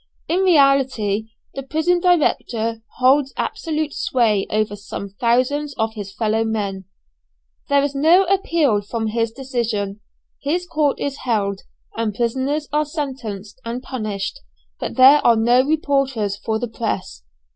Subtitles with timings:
[0.27, 6.85] In reality, the prison director holds absolute sway over some thousands of his fellow men;
[7.69, 9.99] there is no appeal from his decisions;
[10.41, 11.61] his court is held,
[11.95, 14.39] and prisoners are sentenced and punished,
[14.79, 17.21] but there are no reporters for the press.